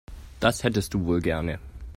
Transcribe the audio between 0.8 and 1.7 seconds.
du wohl gerne.